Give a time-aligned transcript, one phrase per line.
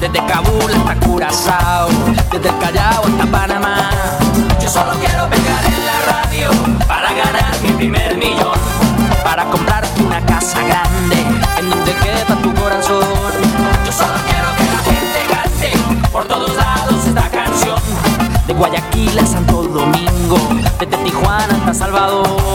[0.00, 1.88] desde Kabul hasta Curazao,
[2.32, 3.90] desde el Callao hasta Panamá.
[4.60, 6.50] Yo solo quiero pegar en la radio
[6.88, 8.58] para ganar mi primer millón,
[9.22, 11.16] para comprarte una casa grande
[11.58, 13.04] en donde quepa tu corazón.
[13.84, 17.78] Yo solo quiero que la gente cante por todos lados esta canción,
[18.46, 20.38] de Guayaquil a Santo Domingo,
[20.78, 22.49] desde Tijuana hasta Salvador.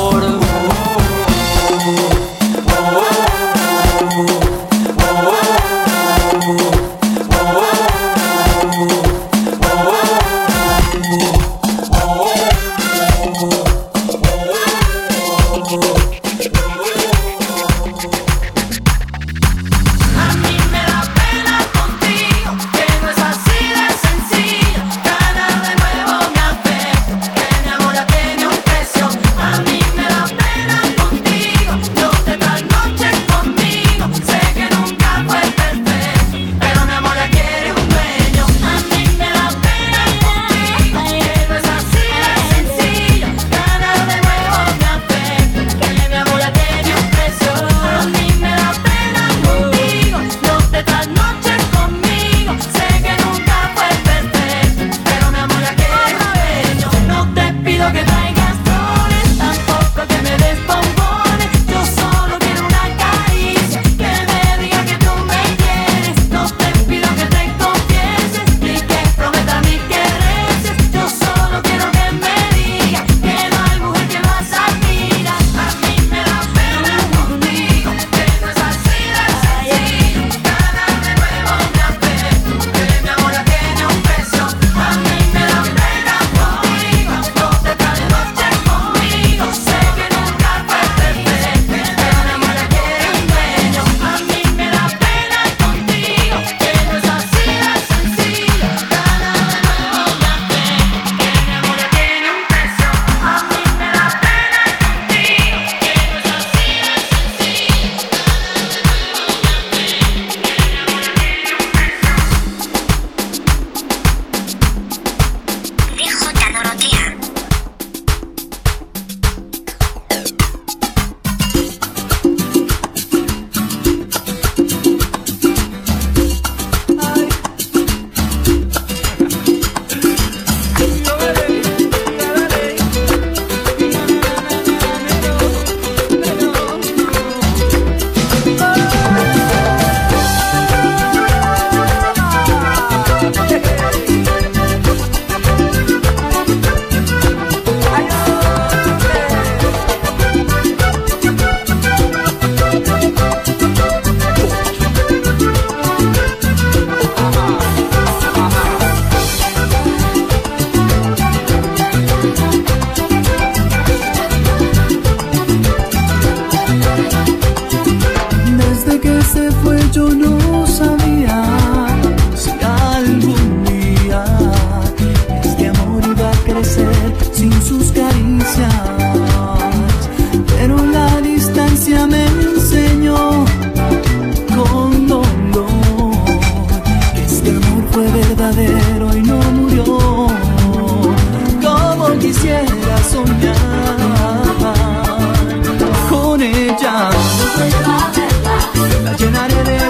[199.17, 199.84] Kenarını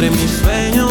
[0.00, 0.89] siempre mis sueños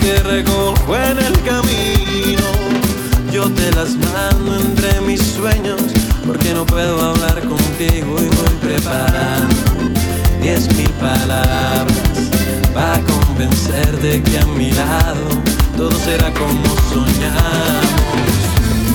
[0.00, 2.48] que recojo en el camino.
[3.32, 5.80] Yo te las mando entre mis sueños,
[6.26, 9.54] porque no puedo hablar contigo y voy preparando
[10.40, 11.86] diez mil palabras
[12.74, 15.28] para convencerte que a mi lado
[15.76, 18.28] todo será como soñamos.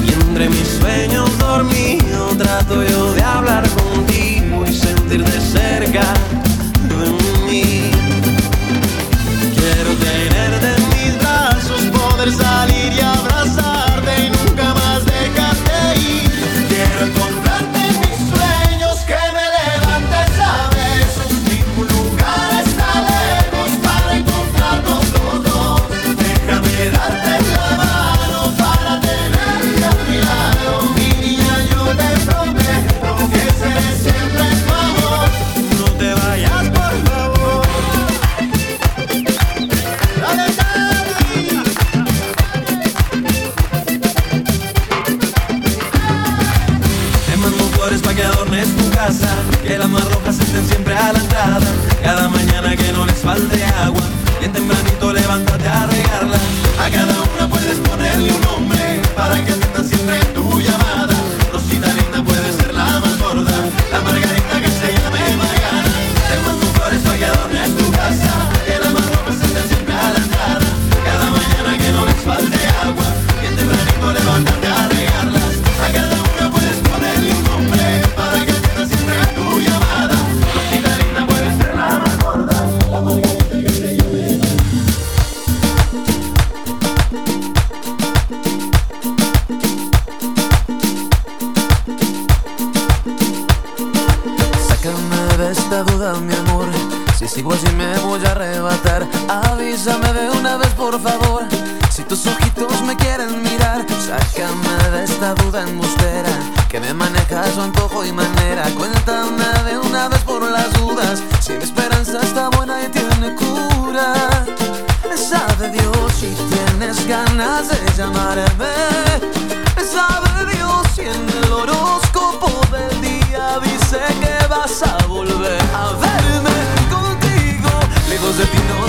[0.05, 6.13] Y entre mis sueños dormido trato yo de hablar contigo y sentir de cerca
[6.89, 7.82] de mí
[12.23, 12.72] atravessar